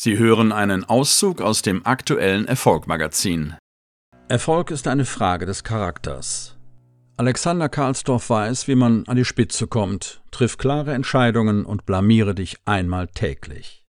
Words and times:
Sie 0.00 0.16
hören 0.16 0.52
einen 0.52 0.84
Auszug 0.84 1.40
aus 1.40 1.62
dem 1.62 1.84
aktuellen 1.84 2.46
Erfolg-Magazin. 2.46 3.56
Erfolg 4.28 4.70
ist 4.70 4.86
eine 4.86 5.04
Frage 5.04 5.44
des 5.44 5.64
Charakters. 5.64 6.56
Alexander 7.16 7.68
Karlsdorff 7.68 8.30
weiß, 8.30 8.68
wie 8.68 8.76
man 8.76 9.02
an 9.08 9.16
die 9.16 9.24
Spitze 9.24 9.66
kommt, 9.66 10.22
triff 10.30 10.56
klare 10.56 10.94
Entscheidungen 10.94 11.64
und 11.64 11.84
blamiere 11.84 12.36
dich 12.36 12.58
einmal 12.64 13.08
täglich. 13.08 13.84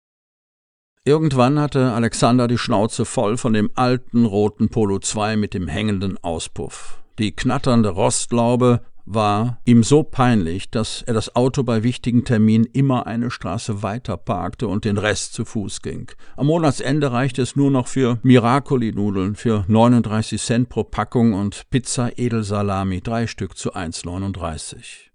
Irgendwann 1.07 1.59
hatte 1.59 1.93
Alexander 1.93 2.49
die 2.49 2.59
Schnauze 2.59 3.07
voll 3.07 3.39
von 3.39 3.55
dem 3.55 3.71
alten 3.75 4.27
roten 4.27 4.69
Polo 4.69 4.99
2 4.99 5.37
mit 5.37 5.55
dem 5.55 5.69
hängenden 5.69 6.23
Auspuff. 6.23 7.03
Die 7.19 7.33
knatternde 7.33 7.89
Rostlaube 7.89 8.83
war 9.07 9.61
ihm 9.65 9.83
so 9.83 10.03
peinlich, 10.03 10.71
dass 10.71 11.03
er 11.03 11.15
das 11.15 11.37
Auto 11.37 11.63
bei 11.63 11.83
wichtigen 11.83 12.25
Terminen 12.25 12.65
immer 12.73 13.07
eine 13.07 13.31
Straße 13.31 13.83
weiter 13.83 14.17
parkte 14.17 14.69
und 14.69 14.85
den 14.85 14.99
Rest 14.99 15.35
zu 15.35 15.45
Fuß 15.45 15.83
ging. 15.83 16.11
Am 16.37 16.47
Monatsende 16.47 17.13
reichte 17.13 17.43
es 17.43 17.57
nur 17.57 17.71
noch 17.71 17.87
für 17.87 18.19
Miracoli-Nudeln 18.23 19.35
für 19.35 19.65
39 19.69 20.41
Cent 20.41 20.69
pro 20.69 20.85
Packung 20.85 21.35
und 21.35 21.69
Pizza 21.71 22.19
Edelsalami, 22.19 23.01
drei 23.01 23.27
Stück 23.27 23.57
zu 23.57 23.75
1,39. 23.75 25.11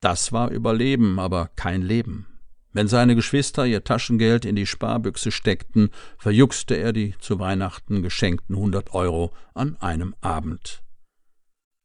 Das 0.00 0.32
war 0.32 0.50
Überleben, 0.50 1.18
aber 1.18 1.50
kein 1.56 1.82
Leben. 1.82 2.26
Wenn 2.72 2.86
seine 2.86 3.16
Geschwister 3.16 3.66
ihr 3.66 3.82
Taschengeld 3.82 4.44
in 4.44 4.54
die 4.54 4.66
Sparbüchse 4.66 5.32
steckten, 5.32 5.90
verjuxte 6.18 6.76
er 6.76 6.92
die 6.92 7.14
zu 7.18 7.38
Weihnachten 7.40 8.02
geschenkten 8.02 8.54
100 8.54 8.94
Euro 8.94 9.32
an 9.54 9.76
einem 9.80 10.14
Abend. 10.20 10.82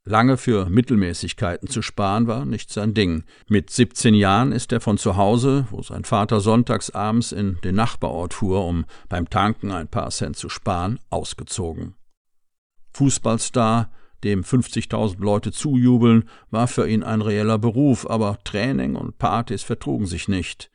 Lange 0.08 0.38
für 0.38 0.70
Mittelmäßigkeiten 0.70 1.68
zu 1.68 1.82
sparen 1.82 2.28
war 2.28 2.46
nicht 2.46 2.72
sein 2.72 2.94
Ding. 2.94 3.24
Mit 3.50 3.72
17 3.72 4.14
Jahren 4.14 4.52
ist 4.52 4.72
er 4.72 4.80
von 4.80 5.00
zu 5.00 5.18
Hause, 5.18 5.66
wo 5.72 5.82
sein 5.82 6.04
Vater 6.04 6.42
sonntags 6.42 6.92
abends 6.92 7.32
in 7.32 7.58
den 7.64 7.74
Nachbarort 7.74 8.36
fuhr, 8.36 8.68
um 8.68 8.86
beim 9.10 9.28
Tanken 9.28 9.72
ein 9.72 9.88
paar 9.88 10.12
Cent 10.12 10.38
zu 10.38 10.48
sparen, 10.48 11.00
ausgezogen. 11.10 11.96
Fußballstar, 12.94 13.92
dem 14.24 14.44
50.000 14.44 15.20
Leute 15.20 15.52
zujubeln, 15.52 16.30
war 16.52 16.68
für 16.68 16.88
ihn 16.88 17.02
ein 17.02 17.22
reeller 17.22 17.58
Beruf, 17.58 18.08
aber 18.08 18.38
Training 18.44 18.96
und 18.96 19.18
Partys 19.18 19.64
vertrugen 19.64 20.06
sich 20.06 20.28
nicht. 20.28 20.70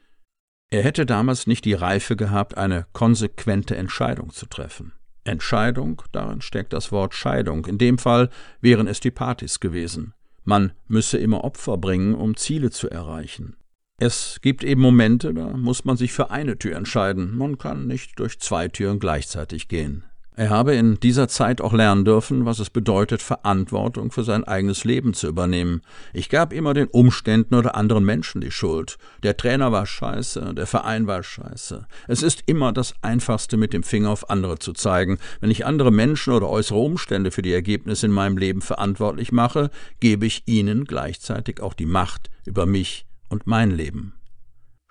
Er 0.71 0.83
hätte 0.83 1.07
damals 1.07 1.47
nicht 1.47 1.65
die 1.65 1.75
Reife 1.75 2.17
gehabt, 2.17 2.59
eine 2.59 2.87
konsequente 2.93 3.77
Entscheidung 3.77 4.31
zu 4.31 4.47
treffen. 4.47 4.93
Entscheidung, 5.31 6.03
darin 6.13 6.41
steckt 6.41 6.73
das 6.73 6.93
Wort 6.93 7.15
Scheidung. 7.15 7.67
In 7.67 7.79
dem 7.79 7.99
Fall 7.99 8.29
wären 8.61 8.87
es 8.87 9.01
die 9.01 9.11
Partys 9.11 9.61
gewesen. 9.61 10.13
Man 10.45 10.73
müsse 10.89 11.19
immer 11.19 11.45
Opfer 11.45 11.79
bringen, 11.79 12.15
um 12.15 12.37
Ziele 12.37 12.71
zu 12.71 12.91
erreichen. 12.91 13.57
Es 13.99 14.41
gibt 14.41 14.65
eben 14.65 14.81
Momente, 14.81 15.35
da 15.35 15.49
muss 15.49 15.85
man 15.85 15.97
sich 15.97 16.13
für 16.13 16.31
eine 16.31 16.59
Tür 16.59 16.77
entscheiden. 16.77 17.37
Man 17.37 17.59
kann 17.59 17.87
nicht 17.87 18.19
durch 18.19 18.41
zwei 18.41 18.69
Türen 18.69 18.99
gleichzeitig 18.99 19.69
gehen. 19.69 20.05
Er 20.41 20.49
habe 20.49 20.75
in 20.75 20.99
dieser 20.99 21.29
Zeit 21.29 21.61
auch 21.61 21.75
lernen 21.75 22.07
dürfen, 22.07 22.47
was 22.47 22.61
es 22.61 22.71
bedeutet, 22.71 23.21
Verantwortung 23.21 24.11
für 24.11 24.25
sein 24.25 24.43
eigenes 24.43 24.85
Leben 24.85 25.13
zu 25.13 25.29
übernehmen. 25.29 25.83
Ich 26.15 26.31
gab 26.31 26.55
immer 26.55 26.73
den 26.73 26.87
Umständen 26.87 27.55
oder 27.55 27.75
anderen 27.75 28.07
Menschen 28.07 28.41
die 28.41 28.51
Schuld. 28.51 28.97
Der 29.23 29.37
Trainer 29.37 29.71
war 29.71 29.85
scheiße, 29.85 30.55
der 30.55 30.67
Verein 30.67 31.07
war 31.07 31.23
scheiße. 31.23 31.87
Es 32.09 32.23
ist 32.23 32.45
immer 32.47 32.73
das 32.73 32.95
Einfachste, 33.03 33.59
mit 33.59 33.75
dem 33.75 33.83
Finger 33.83 34.09
auf 34.09 34.31
andere 34.31 34.59
zu 34.59 34.73
zeigen. 34.73 35.19
Wenn 35.43 35.51
ich 35.51 35.67
andere 35.67 35.91
Menschen 35.91 36.33
oder 36.33 36.49
äußere 36.49 36.79
Umstände 36.79 37.33
für 37.33 37.43
die 37.43 37.53
Ergebnisse 37.53 38.07
in 38.07 38.13
meinem 38.13 38.39
Leben 38.39 38.63
verantwortlich 38.63 39.33
mache, 39.33 39.69
gebe 40.01 40.25
ich 40.25 40.45
ihnen 40.47 40.87
gleichzeitig 40.87 41.61
auch 41.61 41.75
die 41.75 41.85
Macht 41.85 42.31
über 42.47 42.65
mich 42.65 43.05
und 43.29 43.47
mein 43.47 43.71
Leben. 43.71 44.15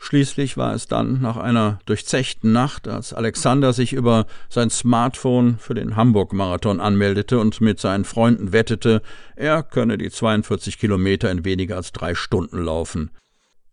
Schließlich 0.02 0.56
war 0.56 0.74
es 0.74 0.88
dann 0.88 1.22
nach 1.22 1.36
einer 1.36 1.80
durchzechten 1.86 2.54
Nacht, 2.54 2.88
als 2.88 3.14
Alexander 3.14 3.74
sich 3.74 3.92
über 3.92 4.28
sein 4.48 4.70
Smartphone 4.70 5.58
für 5.60 5.74
den 5.74 5.98
Hamburg-Marathon 5.98 6.80
anmeldete 6.80 7.38
und 7.38 7.60
mit 7.60 7.82
seinen 7.82 8.06
Freunden 8.06 8.54
wettete, 8.54 9.02
er 9.36 9.62
könne 9.62 9.98
die 9.98 10.10
42 10.10 10.80
Kilometer 10.80 11.30
in 11.30 11.44
weniger 11.44 11.76
als 11.76 11.92
drei 11.92 12.16
Stunden 12.16 12.64
laufen. 12.64 13.12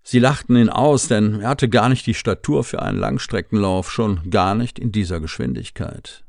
Sie 0.02 0.18
lachten 0.18 0.56
ihn 0.56 0.68
aus, 0.68 1.06
denn 1.06 1.42
er 1.42 1.50
hatte 1.50 1.68
gar 1.68 1.88
nicht 1.88 2.06
die 2.06 2.14
Statur 2.14 2.64
für 2.64 2.82
einen 2.82 2.98
Langstreckenlauf, 2.98 3.88
schon 3.90 4.28
gar 4.28 4.56
nicht 4.56 4.80
in 4.80 4.90
dieser 4.90 5.20
Geschwindigkeit. 5.20 6.24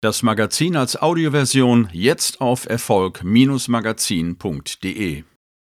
Das 0.00 0.22
Magazin 0.22 0.76
als 0.76 1.00
Audioversion 1.00 1.88
jetzt 1.92 2.40
auf 2.40 2.68
Erfolg-magazin.de 2.68 5.24